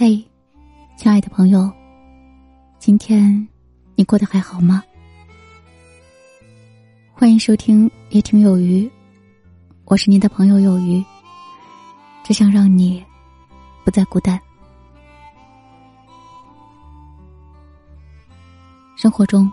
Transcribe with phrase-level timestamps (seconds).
[0.00, 0.24] 嘿，
[0.96, 1.68] 亲爱的朋友，
[2.78, 3.48] 今天
[3.96, 4.80] 你过得还好吗？
[7.12, 8.88] 欢迎收听夜听有余，
[9.86, 11.04] 我是您的朋友有余，
[12.22, 13.04] 只想让你
[13.84, 14.40] 不再孤单。
[18.94, 19.50] 生活中，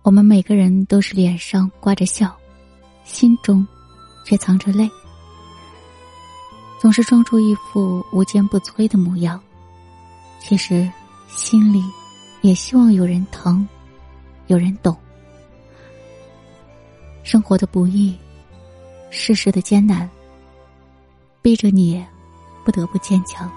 [0.00, 2.34] 我们每个人都是脸上挂着笑，
[3.04, 3.68] 心中
[4.24, 4.90] 却藏着泪。
[6.78, 9.40] 总是装出一副无坚不摧的模样，
[10.40, 10.88] 其实
[11.28, 11.82] 心里
[12.42, 13.66] 也希望有人疼，
[14.46, 14.96] 有人懂。
[17.24, 18.16] 生活的不易，
[19.10, 20.08] 世事的艰难，
[21.42, 22.04] 逼着你
[22.64, 23.50] 不得不坚强。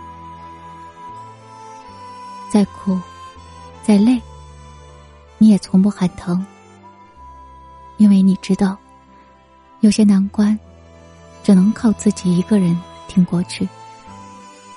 [2.50, 2.98] 再苦，
[3.84, 4.20] 再累，
[5.38, 6.44] 你也从不喊疼，
[7.98, 8.76] 因为你知道，
[9.82, 10.58] 有些难关，
[11.44, 12.76] 只能靠自己一个人。
[13.10, 13.68] 挺过去，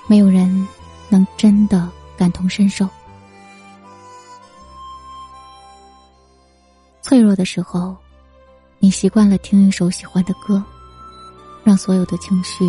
[0.07, 0.67] 没有人
[1.07, 2.89] 能真的感同身受。
[7.01, 7.95] 脆弱的时候，
[8.79, 10.61] 你习惯了听一首喜欢的歌，
[11.63, 12.65] 让所有的情绪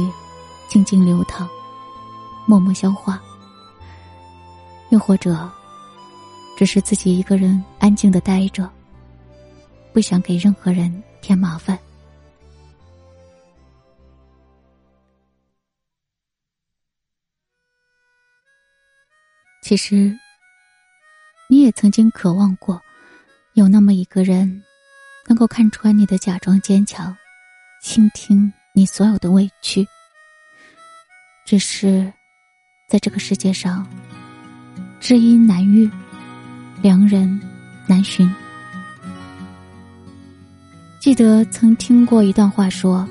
[0.69, 1.49] 静静流淌，
[2.47, 3.19] 默默消化；
[4.91, 5.51] 又或者，
[6.59, 8.69] 只是自己一个人安静的待着，
[9.93, 11.79] 不想给任何人添麻烦。
[19.65, 20.15] 其实，
[21.49, 22.79] 你也曾经渴望过，
[23.55, 24.63] 有那么一个人，
[25.27, 27.17] 能够看穿你的假装坚强，
[27.81, 29.89] 倾听你所有的委屈。
[31.47, 32.13] 只是，
[32.87, 33.87] 在这个世界上，
[35.01, 35.91] 知音难遇，
[36.83, 37.41] 良人
[37.87, 38.31] 难寻。
[41.01, 43.09] 记得曾听过一段话，说，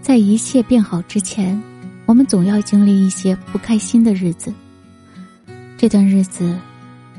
[0.00, 1.60] 在一切变好之前，
[2.06, 4.54] 我们总要经历一些不开心的日子。
[5.78, 6.58] 这段日子，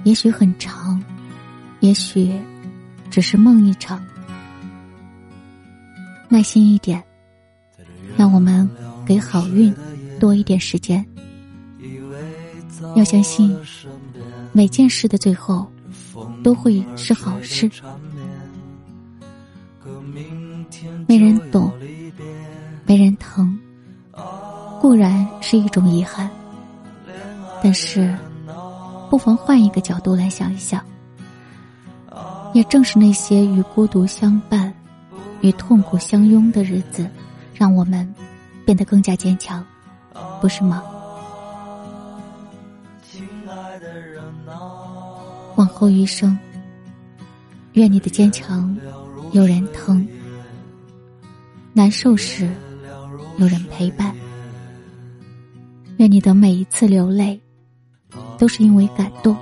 [0.04, 1.00] 也许很长，
[1.80, 2.34] 也许
[3.12, 4.04] 只是梦一场。
[6.28, 7.02] 耐心一点，
[8.18, 8.68] 让我们
[9.06, 9.72] 给好运
[10.20, 11.06] 多一点时间。
[12.96, 13.56] 要相信，
[14.52, 15.72] 每件事的最后
[16.44, 17.70] 都会是好事。
[21.08, 21.72] 没人懂，
[22.88, 23.58] 没人疼，
[24.82, 26.28] 固然是一种遗憾，
[27.62, 28.18] 但是。
[29.10, 30.84] 不妨换一个角度来想一想，
[32.54, 34.74] 也正是那些与孤独相伴、
[35.42, 37.10] 与痛苦相拥的日子，
[37.54, 38.14] 让我们
[38.66, 39.66] 变得更加坚强，
[40.42, 40.84] 不是吗？
[45.56, 46.38] 往后余生，
[47.74, 48.78] 愿你的坚强
[49.32, 50.08] 有人疼，
[51.74, 52.50] 难受时
[53.38, 54.14] 有人陪伴，
[55.98, 57.42] 愿你的每一次流泪。
[58.38, 59.36] 都是因为感动，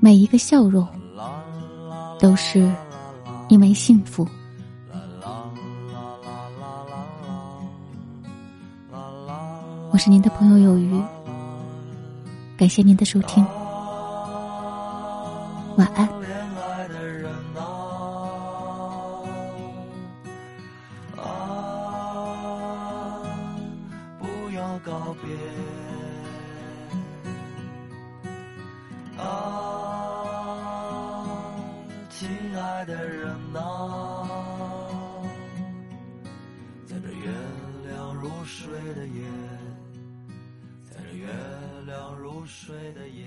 [0.00, 0.86] 每一个笑容
[2.18, 2.70] 都是
[3.48, 4.26] 因为幸福。
[9.90, 11.02] 我是您的朋友有余，
[12.56, 13.44] 感谢您的收听，
[15.76, 16.08] 晚安。
[24.84, 26.11] 告别。
[32.84, 34.26] 的人呐，
[36.84, 37.30] 在这月
[37.86, 39.24] 亮如水的夜，
[40.90, 41.26] 在这月
[41.86, 43.26] 亮如水的夜。